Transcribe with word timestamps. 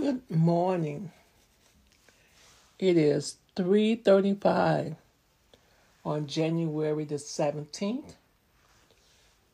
Good 0.00 0.30
morning. 0.30 1.10
It 2.78 2.96
is 2.96 3.38
3:35 3.56 4.94
on 6.04 6.28
January 6.28 7.04
the 7.04 7.18
17th, 7.18 8.14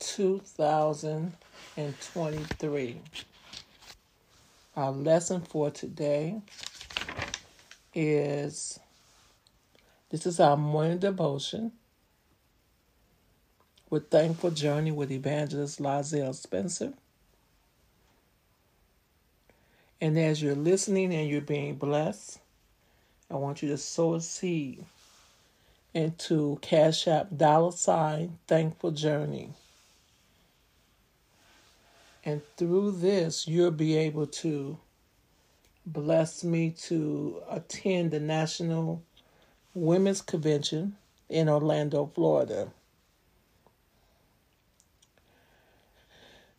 2023. 0.01 3.01
Our 4.77 4.93
lesson 4.93 5.41
for 5.41 5.71
today 5.71 6.43
is 7.95 8.79
this 10.11 10.27
is 10.27 10.39
our 10.41 10.59
morning 10.59 10.99
devotion 10.99 11.73
with 13.89 14.11
Thankful 14.11 14.51
Journey 14.51 14.93
with 14.93 15.11
Evangelist 15.11 15.81
Lozelle 15.81 16.35
Spencer. 16.35 16.93
And 20.05 20.19
as 20.19 20.43
you're 20.43 20.55
listening 20.55 21.15
and 21.15 21.27
you're 21.31 21.41
being 21.41 21.77
blessed, 21.77 22.39
I 23.31 23.37
want 23.37 23.63
you 23.63 23.71
to 23.71 23.79
sow 23.79 24.17
a 24.17 24.21
seed 24.21 24.85
into 25.95 26.59
Cash 26.61 27.09
App 27.09 27.29
dollar 27.35 27.73
sign 27.73 28.37
Thankful 28.47 28.91
Journey. 28.91 29.55
And 32.23 32.43
through 32.59 32.91
this, 32.99 33.49
you'll 33.49 33.71
be 33.71 33.97
able 33.97 34.27
to 34.27 34.77
bless 35.87 36.45
me 36.45 36.75
to 36.83 37.43
attend 37.49 38.11
the 38.11 38.21
National 38.21 39.03
Women's 39.73 40.21
Convention 40.21 40.99
in 41.31 41.49
Orlando, 41.49 42.11
Florida. 42.15 42.69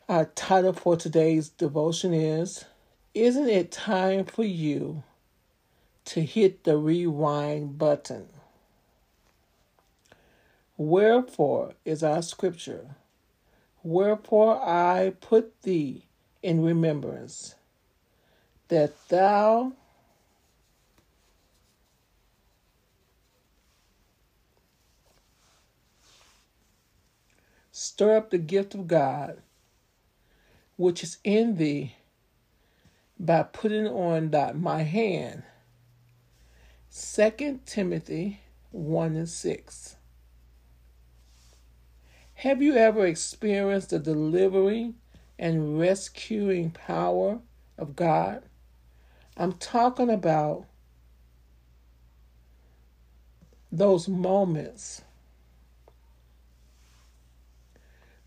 Our 0.09 0.26
title 0.26 0.73
for 0.73 0.98
today's 0.98 1.49
devotion 1.49 2.12
is 2.12 2.66
Isn't 3.15 3.47
it 3.47 3.71
time 3.71 4.25
for 4.25 4.43
you 4.43 5.03
to 6.03 6.21
hit 6.21 6.65
the 6.65 6.77
rewind 6.77 7.77
button? 7.77 8.27
Wherefore 10.76 11.75
is 11.85 12.03
our 12.03 12.21
scripture. 12.21 12.98
Wherefore 13.84 14.62
I 14.62 15.13
put 15.21 15.62
thee 15.62 16.03
in 16.43 16.62
remembrance, 16.62 17.55
that 18.67 18.93
thou 19.07 19.71
stir 27.71 28.18
up 28.18 28.29
the 28.29 28.37
gift 28.37 28.75
of 28.75 28.87
God 28.87 29.41
which 30.75 31.01
is 31.01 31.18
in 31.23 31.55
thee 31.55 31.95
by 33.20 33.44
putting 33.44 33.88
on 33.88 34.32
thy, 34.32 34.52
my 34.54 34.84
hand. 34.84 35.44
2 36.94 37.60
Timothy 37.66 38.40
1 38.71 39.16
and 39.16 39.30
6. 39.30 39.96
Have 42.36 42.62
you 42.62 42.76
ever 42.76 43.05
experienced 43.05 43.90
the 43.90 43.99
delivering 43.99 44.96
and 45.40 45.80
rescuing 45.80 46.71
power 46.71 47.40
of 47.77 47.96
God? 47.96 48.43
I'm 49.38 49.54
talking 49.54 50.10
about 50.10 50.66
those 53.71 54.08
moments 54.08 55.02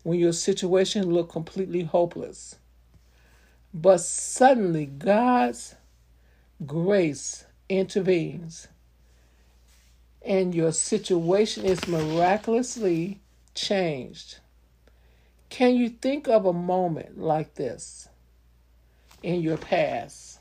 when 0.03 0.19
your 0.19 0.33
situation 0.33 1.11
looked 1.11 1.31
completely 1.31 1.83
hopeless. 1.83 2.58
But 3.73 4.01
suddenly 4.01 4.85
God's 4.87 5.75
grace 6.65 7.45
intervenes 7.67 8.67
and 10.23 10.53
your 10.53 10.71
situation 10.71 11.65
is 11.65 11.87
miraculously 11.87 13.19
changed. 13.53 14.39
Can 15.49 15.75
you 15.75 15.89
think 15.89 16.27
of 16.27 16.45
a 16.45 16.53
moment 16.53 17.19
like 17.19 17.55
this 17.55 18.09
in 19.23 19.41
your 19.41 19.57
past? 19.57 20.39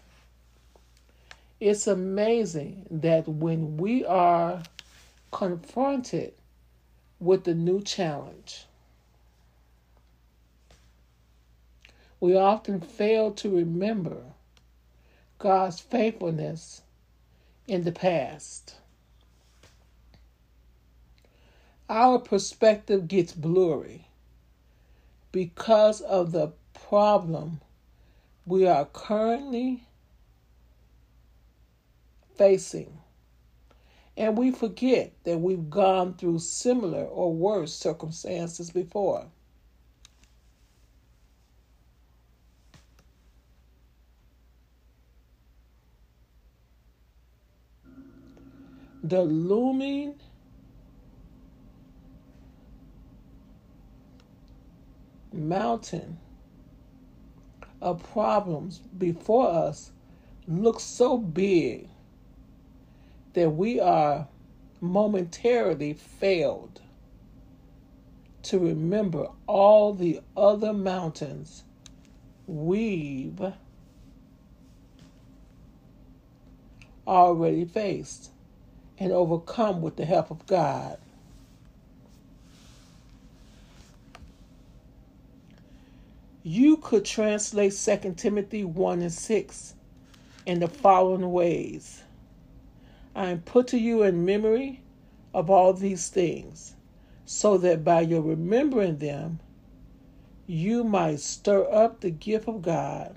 It's 1.61 1.87
amazing 1.87 2.87
that 2.91 3.29
when 3.29 3.77
we 3.77 4.05
are 4.05 4.63
confronted 5.33 6.35
with 7.21 7.45
the 7.45 7.55
new 7.55 7.83
challenge, 7.83 8.68
we 12.21 12.37
often 12.37 12.81
fail 12.81 13.31
to 13.33 13.55
remember 13.55 14.23
God's 15.39 15.79
faithfulness 15.79 16.83
in 17.67 17.85
the 17.85 17.93
past. 17.93 18.75
Our 21.89 22.19
perspective 22.19 23.09
gets 23.09 23.33
blurry 23.33 24.09
because 25.33 26.01
of 26.01 26.33
the 26.33 26.53
problem 26.75 27.61
we 28.45 28.67
are 28.67 28.87
currently 28.87 29.85
facing. 32.37 32.99
And 34.17 34.37
we 34.37 34.51
forget 34.51 35.13
that 35.25 35.39
we've 35.39 35.71
gone 35.71 36.15
through 36.15 36.41
similar 36.41 37.05
or 37.05 37.33
worse 37.33 37.73
circumstances 37.73 38.71
before. 38.71 39.27
The 49.09 49.23
looming 49.23 50.15
mountain 55.33 56.19
of 57.81 58.03
problems 58.13 58.81
before 58.99 59.49
us 59.49 59.93
looks 60.47 60.83
so 60.83 61.17
big 61.17 61.89
that 63.35 63.49
we 63.51 63.81
are 63.81 64.27
momentarily 64.81 65.95
failed 65.95 66.81
to 68.43 68.59
remember 68.59 69.29
all 69.47 69.95
the 69.95 70.21
other 70.37 70.73
mountains 70.73 71.65
we've 72.47 73.43
already 77.07 77.65
faced 77.65 78.31
and 79.01 79.13
overcome 79.13 79.81
with 79.81 79.97
the 79.97 80.05
help 80.05 80.31
of 80.31 80.47
God. 80.47 80.99
You 86.43 86.79
could 86.79 87.05
translate 87.05 87.73
2 87.73 88.15
Timothy 88.17 88.65
1 88.65 89.03
and 89.03 89.13
6 89.13 89.75
in 90.47 90.61
the 90.61 90.69
following 90.69 91.31
ways 91.31 92.03
I 93.15 93.27
am 93.31 93.43
put 93.43 93.67
to 93.69 93.79
you 93.79 94.05
in 94.05 94.25
memory 94.25 94.81
of 95.35 95.51
all 95.51 95.73
these 95.73 96.09
things, 96.09 96.75
so 97.27 97.59
that 97.59 97.85
by 97.85 98.01
your 98.01 98.23
remembering 98.23 98.99
them, 98.99 99.41
you 100.47 100.85
might 100.85 101.21
stir 101.21 101.71
up 101.71 102.01
the 102.01 102.11
gift 102.11 102.49
of 102.49 102.63
God 102.63 103.17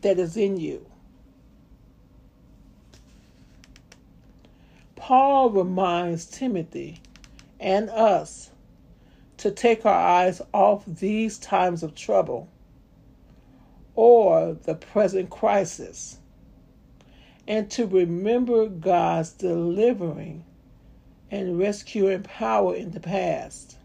that 0.00 0.18
is 0.18 0.36
in 0.36 0.56
you. 0.58 0.86
Paul 5.02 5.50
reminds 5.50 6.26
Timothy 6.26 7.00
and 7.58 7.90
us 7.90 8.52
to 9.38 9.50
take 9.50 9.84
our 9.84 9.92
eyes 9.92 10.40
off 10.54 10.84
these 10.86 11.38
times 11.38 11.82
of 11.82 11.96
trouble 11.96 12.48
or 13.96 14.54
the 14.54 14.76
present 14.76 15.28
crisis 15.28 16.18
and 17.48 17.68
to 17.72 17.84
remember 17.84 18.68
God's 18.68 19.32
delivering 19.32 20.44
and 21.32 21.58
rescuing 21.58 22.22
power 22.22 22.72
in 22.76 22.92
the 22.92 23.00
past. 23.00 23.78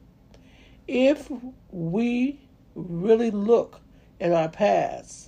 If 0.88 1.31
we 1.72 2.40
really 2.75 3.31
look 3.31 3.81
at 4.22 4.31
our 4.31 4.50
past, 4.50 5.27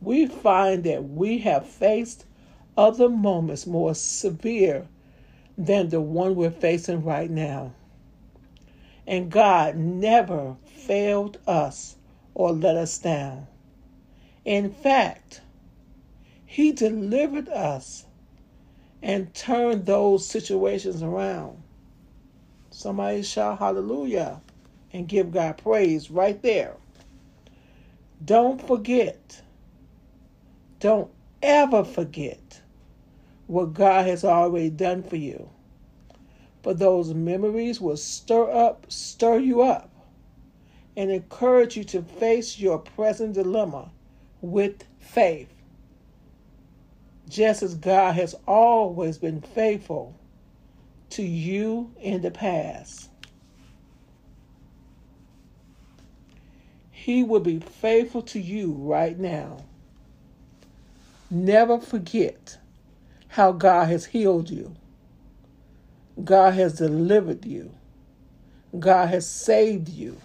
we 0.00 0.26
find 0.26 0.84
that 0.84 1.08
we 1.08 1.38
have 1.38 1.66
faced 1.66 2.24
other 2.76 3.08
moments 3.08 3.66
more 3.66 3.94
severe 3.94 4.86
than 5.58 5.88
the 5.88 6.00
one 6.00 6.34
we're 6.34 6.50
facing 6.50 7.04
right 7.04 7.30
now. 7.30 7.72
And 9.06 9.30
God 9.30 9.76
never 9.76 10.56
failed 10.64 11.38
us 11.46 11.96
or 12.34 12.52
let 12.52 12.76
us 12.76 12.96
down. 12.98 13.46
In 14.44 14.70
fact, 14.70 15.42
He 16.46 16.72
delivered 16.72 17.48
us 17.48 18.06
and 19.02 19.34
turned 19.34 19.86
those 19.86 20.26
situations 20.26 21.02
around. 21.02 21.62
Somebody 22.70 23.22
shout 23.22 23.58
hallelujah 23.58 24.40
and 24.92 25.08
give 25.08 25.32
God 25.32 25.58
praise 25.58 26.10
right 26.10 26.40
there. 26.40 26.76
Don't 28.24 28.64
forget. 28.66 29.42
Don't 30.80 31.10
ever 31.42 31.84
forget 31.84 32.62
what 33.46 33.74
God 33.74 34.06
has 34.06 34.24
already 34.24 34.70
done 34.70 35.02
for 35.02 35.16
you. 35.16 35.50
But 36.62 36.78
those 36.78 37.12
memories 37.14 37.80
will 37.80 37.96
stir 37.96 38.50
up, 38.50 38.86
stir 38.90 39.38
you 39.38 39.62
up, 39.62 39.90
and 40.96 41.10
encourage 41.10 41.76
you 41.76 41.84
to 41.84 42.02
face 42.02 42.58
your 42.58 42.78
present 42.78 43.34
dilemma 43.34 43.90
with 44.40 44.84
faith. 44.98 45.52
Just 47.28 47.62
as 47.62 47.74
God 47.74 48.14
has 48.14 48.34
always 48.46 49.18
been 49.18 49.40
faithful 49.40 50.16
to 51.10 51.22
you 51.22 51.92
in 52.00 52.22
the 52.22 52.30
past. 52.30 53.10
He 56.90 57.22
will 57.22 57.40
be 57.40 57.58
faithful 57.58 58.22
to 58.22 58.40
you 58.40 58.72
right 58.72 59.18
now. 59.18 59.64
Never 61.30 61.78
forget 61.80 62.58
how 63.28 63.52
God 63.52 63.88
has 63.88 64.06
healed 64.06 64.50
you. 64.50 64.74
God 66.24 66.54
has 66.54 66.74
delivered 66.78 67.46
you. 67.46 67.72
God 68.78 69.08
has 69.08 69.28
saved 69.28 69.88
you. 69.90 70.18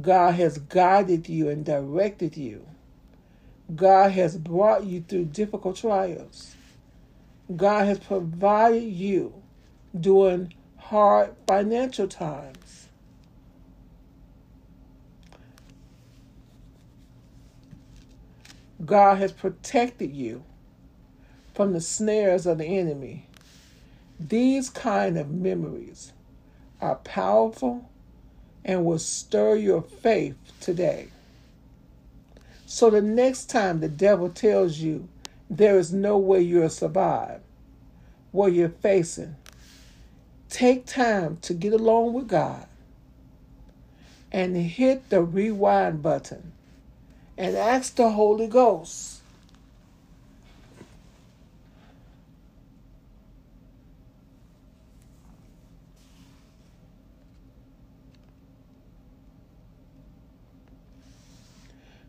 God 0.00 0.34
has 0.34 0.58
guided 0.58 1.28
you 1.28 1.48
and 1.50 1.64
directed 1.64 2.36
you. 2.36 2.66
God 3.74 4.12
has 4.12 4.36
brought 4.38 4.84
you 4.84 5.02
through 5.08 5.26
difficult 5.26 5.76
trials. 5.76 6.56
God 7.56 7.86
has 7.86 7.98
provided 8.00 8.84
you 8.84 9.34
during 9.98 10.54
hard 10.78 11.34
financial 11.46 12.08
times. 12.08 12.65
God 18.84 19.18
has 19.18 19.32
protected 19.32 20.14
you 20.14 20.44
from 21.54 21.72
the 21.72 21.80
snares 21.80 22.46
of 22.46 22.58
the 22.58 22.66
enemy. 22.66 23.26
These 24.20 24.68
kind 24.70 25.16
of 25.16 25.30
memories 25.30 26.12
are 26.80 26.96
powerful 26.96 27.88
and 28.64 28.84
will 28.84 28.98
stir 28.98 29.56
your 29.56 29.80
faith 29.80 30.36
today. 30.60 31.08
So 32.66 32.90
the 32.90 33.00
next 33.00 33.46
time 33.46 33.80
the 33.80 33.88
devil 33.88 34.28
tells 34.28 34.78
you 34.78 35.08
there 35.48 35.78
is 35.78 35.92
no 35.92 36.18
way 36.18 36.42
you'll 36.42 36.68
survive 36.68 37.40
what 38.32 38.52
you're 38.52 38.68
facing, 38.68 39.36
take 40.50 40.84
time 40.84 41.38
to 41.42 41.54
get 41.54 41.72
along 41.72 42.12
with 42.12 42.28
God 42.28 42.66
and 44.30 44.56
hit 44.56 45.08
the 45.08 45.22
rewind 45.22 46.02
button 46.02 46.52
and 47.38 47.56
ask 47.56 47.94
the 47.96 48.10
Holy 48.10 48.46
Ghost 48.46 49.20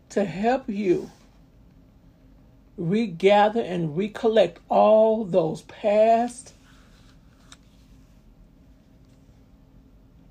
to 0.10 0.26
help 0.26 0.70
you 0.70 1.12
regather 2.78 3.62
and 3.62 3.98
recollect 3.98 4.60
all 4.70 5.26
those 5.26 5.64
past 5.64 6.54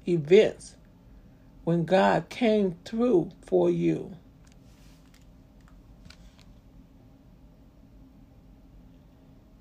events 0.09 0.75
when 1.65 1.85
God 1.85 2.29
came 2.29 2.77
through 2.85 3.31
for 3.43 3.69
you. 3.69 4.17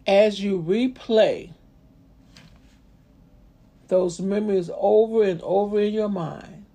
As 0.07 0.40
you 0.40 0.62
replay 0.62 1.52
those 3.88 4.19
memories 4.19 4.69
over 4.75 5.24
and 5.24 5.42
over 5.42 5.80
in 5.80 5.94
your 5.94 6.10
mind, 6.10 6.66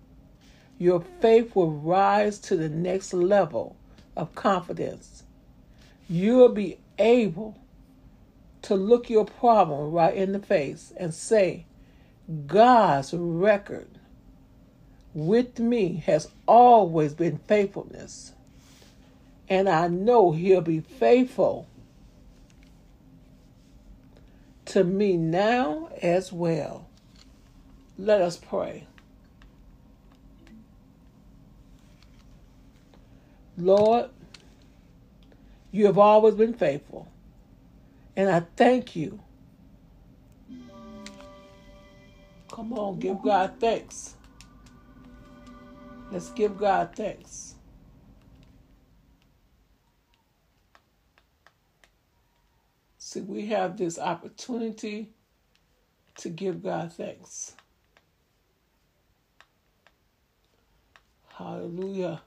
your 0.79 1.05
faith 1.21 1.55
will 1.55 1.71
rise 1.71 2.39
to 2.39 2.57
the 2.57 2.69
next 2.69 3.13
level 3.13 3.77
of 4.17 4.35
confidence. 4.35 5.23
You 6.09 6.37
will 6.37 6.49
be 6.49 6.79
able 6.99 7.57
to 8.63 8.75
look 8.75 9.09
your 9.09 9.25
problem 9.25 9.93
right 9.93 10.15
in 10.15 10.33
the 10.33 10.39
face 10.39 10.93
and 10.97 11.15
say, 11.15 11.67
God's 12.47 13.13
record 13.15 13.89
with 15.15 15.59
me 15.59 16.03
has 16.07 16.29
always 16.47 17.15
been 17.15 17.39
faithfulness. 17.47 18.33
And 19.49 19.69
I 19.69 19.89
know 19.89 20.33
He'll 20.33 20.61
be 20.61 20.81
faithful 20.81 21.67
to 24.71 24.85
me 24.85 25.17
now 25.17 25.91
as 26.03 26.33
well. 26.33 26.89
Let 27.99 28.23
us 28.23 28.37
pray. 28.37 28.87
Lord, 33.59 34.11
you 35.73 35.87
have 35.87 35.99
always 35.99 36.35
been 36.35 36.55
faithful. 36.55 37.09
And 38.17 38.31
I 38.31 38.41
thank 38.57 38.97
you. 38.97 39.21
Come 42.51 42.73
on, 42.73 42.99
give 42.99 43.23
God 43.23 43.55
thanks. 43.61 44.17
Let's 46.11 46.31
give 46.31 46.59
God 46.59 46.91
thanks. 46.95 47.50
See, 53.11 53.23
we 53.23 53.47
have 53.47 53.77
this 53.77 53.99
opportunity 53.99 55.11
to 56.19 56.29
give 56.29 56.63
God 56.63 56.93
thanks. 56.93 57.57
Hallelujah. 61.31 62.23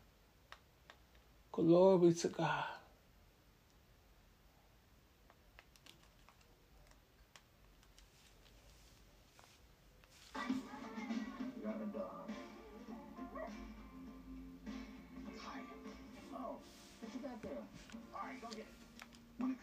Glory 1.53 2.13
to 2.15 2.27
God. 2.27 2.65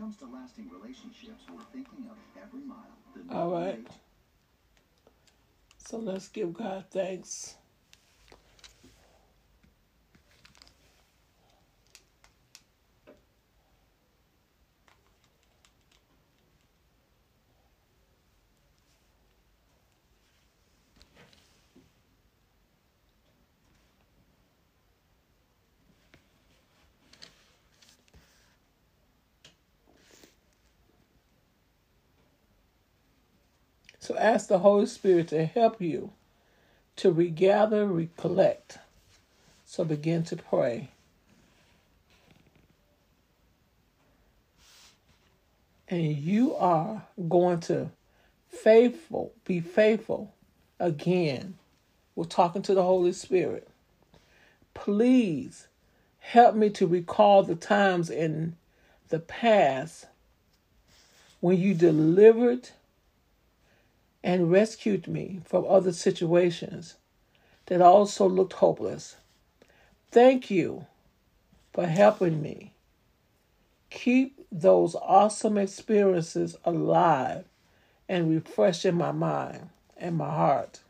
Comes 0.01 0.17
to 0.17 0.25
lasting 0.33 0.71
relationships, 0.71 1.43
we're 1.53 1.63
thinking 1.75 2.09
of 2.11 2.17
every 2.43 2.61
mile. 2.61 2.97
All 3.31 3.51
right. 3.51 3.87
So 5.77 5.99
let's 5.99 6.29
give 6.29 6.55
God 6.55 6.87
thanks. 6.91 7.57
So 34.01 34.17
ask 34.17 34.49
the 34.49 34.59
Holy 34.59 34.87
Spirit 34.87 35.29
to 35.29 35.45
help 35.45 35.81
you 35.81 36.11
to 36.97 37.13
regather, 37.13 37.87
recollect. 37.87 38.79
So 39.65 39.85
begin 39.85 40.25
to 40.25 40.37
pray. 40.37 40.89
And 45.89 46.17
you 46.17 46.55
are 46.57 47.05
going 47.29 47.61
to 47.61 47.91
faithful, 48.49 49.33
be 49.45 49.61
faithful 49.61 50.35
again. 50.79 51.55
We're 52.15 52.25
talking 52.25 52.63
to 52.63 52.75
the 52.75 52.83
Holy 52.83 53.13
Spirit. 53.13 53.69
Please 54.73 55.69
help 56.21 56.55
me 56.55 56.71
to 56.71 56.87
recall 56.87 57.43
the 57.43 57.55
times 57.55 58.09
in 58.09 58.57
the 59.09 59.19
past 59.19 60.07
when 61.41 61.59
you 61.59 61.75
delivered 61.75 62.71
and 64.23 64.51
rescued 64.51 65.09
me 65.09 65.41
from 65.45 65.65
other 65.67 65.93
situations 65.93 66.97
that 67.67 67.81
also 67.81 68.29
looked 68.29 68.55
hopeless. 68.55 69.17
Thank 70.11 70.51
you 70.51 70.87
for 71.73 71.87
helping 71.87 72.43
me 72.43 72.73
Keep 73.91 74.47
those 74.53 74.95
awesome 74.95 75.59
experiences 75.59 76.57
alive 76.65 77.45
and 78.09 78.31
refresh 78.31 78.85
in 78.85 78.95
my 78.95 79.13
mind 79.13 79.69
and 79.97 80.17
my 80.17 80.31
heart. 80.31 80.81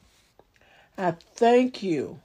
I 0.97 1.13
thank 1.13 1.83
you 1.83 2.21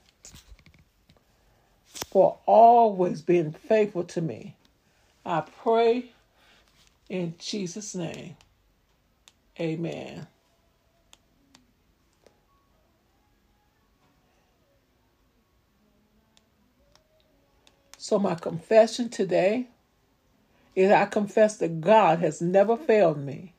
for 2.11 2.37
always 2.45 3.21
being 3.21 3.51
faithful 3.51 4.03
to 4.03 4.21
me. 4.21 4.55
I 5.25 5.41
pray 5.41 6.11
in 7.09 7.35
Jesus' 7.39 7.95
name. 7.95 8.35
Amen. 9.59 10.27
So, 18.07 18.19
my 18.19 18.35
confession 18.35 19.09
today 19.09 19.65
is 20.75 20.91
I 20.91 21.07
confess 21.07 21.57
that 21.57 21.81
God 21.81 22.19
has 22.19 22.39
never 22.39 22.77
failed 22.77 23.17
me 23.17 23.55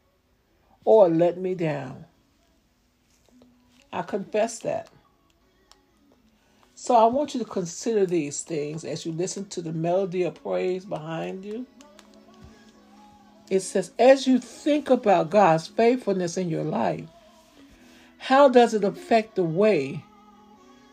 or 0.84 1.08
let 1.08 1.36
me 1.36 1.56
down. 1.56 2.04
I 3.92 4.02
confess 4.02 4.60
that. 4.60 4.88
So 6.76 6.94
I 6.94 7.06
want 7.06 7.34
you 7.34 7.40
to 7.40 7.44
consider 7.44 8.06
these 8.06 8.42
things 8.42 8.84
as 8.84 9.04
you 9.04 9.10
listen 9.10 9.46
to 9.46 9.60
the 9.60 9.72
melody 9.72 10.22
of 10.22 10.40
praise 10.40 10.84
behind 10.84 11.44
you. 11.44 11.66
It 13.50 13.62
says, 13.62 13.90
as 13.98 14.28
you 14.28 14.38
think 14.38 14.90
about 14.90 15.30
God's 15.30 15.66
faithfulness 15.66 16.36
in 16.36 16.50
your 16.50 16.62
life, 16.62 17.08
how 18.18 18.48
does 18.48 18.74
it 18.74 18.84
affect 18.84 19.34
the 19.34 19.42
way 19.42 20.04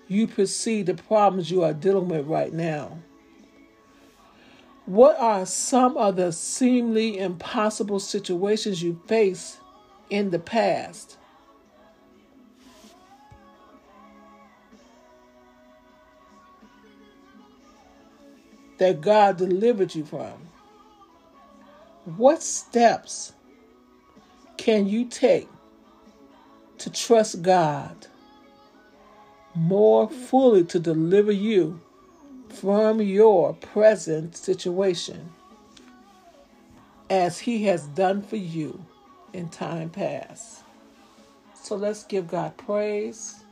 you 0.07 0.25
perceive 0.25 0.88
the 0.88 0.95
problems 0.95 1.51
you 1.51 1.62
are 1.62 1.74
dealing 1.74 2.07
with 2.07 2.25
right 2.25 2.51
now? 2.51 2.98
What 4.85 5.17
are 5.19 5.45
some 5.45 5.97
of 5.97 6.17
the 6.17 6.31
seemingly 6.31 7.17
impossible 7.17 7.99
situations 7.99 8.83
you 8.83 9.01
face 9.07 9.57
in 10.09 10.31
the 10.31 10.39
past? 10.39 11.17
that 18.83 18.99
God 18.99 19.37
delivered 19.37 19.95
you 19.95 20.03
from? 20.03 20.33
What 22.17 22.43
steps 22.43 23.31
can 24.57 24.87
you 24.87 25.05
take 25.05 25.47
to 26.79 26.89
trust 26.89 27.41
God 27.41 28.07
more 29.55 30.09
fully 30.09 30.65
to 30.65 30.79
deliver 30.79 31.31
you 31.31 31.79
from 32.53 33.01
your 33.01 33.53
present 33.55 34.36
situation 34.36 35.31
as 37.10 37.39
He 37.39 37.65
has 37.65 37.88
done 37.88 38.22
for 38.22 38.38
you 38.38 38.86
in 39.33 39.50
time 39.50 39.89
past? 39.89 40.63
So 41.55 41.75
let's 41.75 42.03
give 42.03 42.27
God 42.27 42.55
praise. 42.57 43.43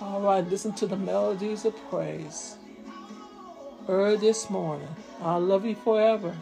All 0.00 0.20
right, 0.20 0.48
listen 0.48 0.72
to 0.74 0.86
the 0.86 0.96
melodies 0.96 1.64
of 1.64 1.74
praise. 1.90 2.56
Early 3.88 4.16
this 4.16 4.48
morning, 4.48 4.88
I 5.20 5.36
love 5.36 5.64
you 5.64 5.74
forever. 5.74 6.34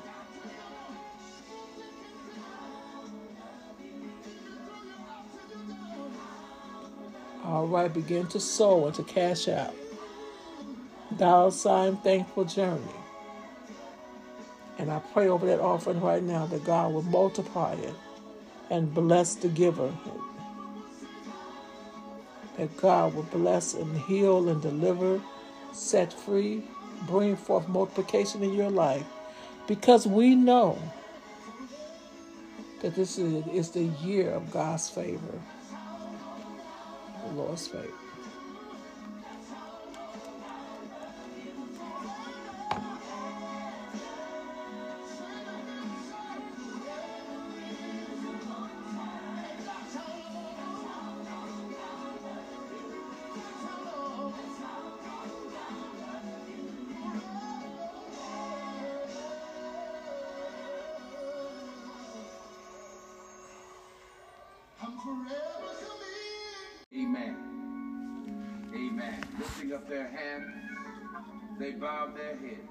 All 7.62 7.68
right, 7.68 7.94
begin 7.94 8.26
to 8.26 8.40
sow 8.40 8.86
and 8.86 8.94
to 8.96 9.04
Cash 9.04 9.46
App. 9.46 9.72
Dollar 11.16 11.52
sign 11.52 11.96
thankful 11.98 12.44
journey. 12.44 12.82
And 14.80 14.90
I 14.90 14.98
pray 15.12 15.28
over 15.28 15.46
that 15.46 15.60
offering 15.60 16.00
right 16.00 16.24
now 16.24 16.44
that 16.46 16.64
God 16.64 16.92
will 16.92 17.02
multiply 17.02 17.74
it 17.74 17.94
and 18.68 18.92
bless 18.92 19.36
the 19.36 19.46
giver 19.46 19.92
that 22.56 22.76
God 22.78 23.14
will 23.14 23.22
bless 23.22 23.74
and 23.74 23.96
heal 23.96 24.48
and 24.48 24.60
deliver, 24.60 25.22
set 25.72 26.12
free, 26.12 26.64
bring 27.06 27.36
forth 27.36 27.68
multiplication 27.68 28.42
in 28.42 28.54
your 28.54 28.70
life. 28.70 29.06
Because 29.68 30.04
we 30.04 30.34
know 30.34 30.82
that 32.80 32.96
this 32.96 33.18
is, 33.18 33.46
is 33.46 33.70
the 33.70 33.84
year 34.02 34.30
of 34.30 34.50
God's 34.50 34.90
favor, 34.90 35.40
the 37.22 37.34
Lord's 37.34 37.68
favor. 37.68 37.88
Amen. 66.94 67.36
Amen. 68.74 69.24
Lifting 69.38 69.72
up 69.72 69.88
their 69.88 70.08
hands, 70.08 70.52
they 71.58 71.72
bowed 71.72 72.14
their 72.16 72.36
heads 72.36 72.68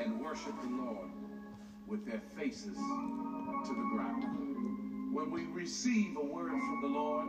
and 0.00 0.20
worshiped 0.20 0.60
the 0.62 0.68
Lord 0.68 1.10
with 1.86 2.04
their 2.06 2.22
faces 2.36 2.76
to 2.76 3.68
the 3.68 3.88
ground. 3.94 5.14
When 5.14 5.30
we 5.30 5.44
receive 5.46 6.16
a 6.16 6.24
word 6.24 6.50
from 6.50 6.80
the 6.82 6.88
Lord, 6.88 7.26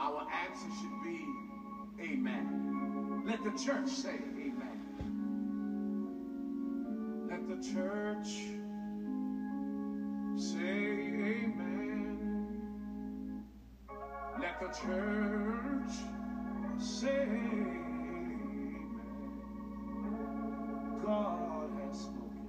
our 0.00 0.26
answer 0.48 0.68
should 0.80 1.02
be 1.02 1.24
Amen. 2.00 3.22
Let 3.26 3.42
the 3.44 3.50
church 3.58 3.88
say 3.88 4.18
Amen. 4.38 4.82
Let 7.30 7.48
the 7.48 7.56
church 7.72 8.28
say 10.36 10.85
the 14.66 14.72
church 14.72 15.94
say 16.78 17.22
Amen. 17.28 19.00
God 21.04 21.70
has 21.84 21.98
spoken. 22.00 22.48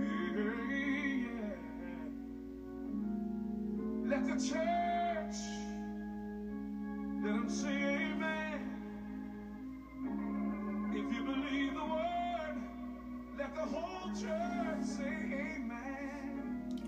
Yeah. 0.00 1.56
Let 4.10 4.22
the 4.26 4.36
church 4.48 5.38
let 7.22 7.34
them 7.34 7.48
say 7.48 7.87
Let 13.48 13.56
the 13.56 13.76
whole 13.76 14.10
church 14.10 14.84
say 14.84 15.16
amen. 15.56 16.82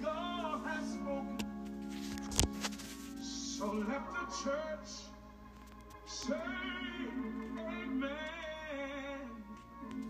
God 0.00 0.66
has 0.66 0.92
spoken. 0.92 1.38
So 3.20 3.66
let 3.88 4.02
the 4.08 4.24
church 4.42 4.88
say 6.06 6.34
amen. 7.58 8.08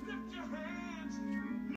Lift 0.06 0.34
your 0.34 0.46
hands. 0.56 0.87